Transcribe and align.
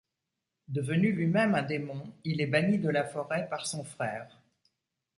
Devenu 0.67 1.11
lui-même 1.11 1.53
un 1.53 1.61
démon, 1.61 2.11
il 2.23 2.41
est 2.41 2.47
banni 2.47 2.79
de 2.79 2.89
la 2.89 3.03
forêt 3.05 3.47
par 3.49 3.67
son 3.67 3.83
frère. 3.83 4.41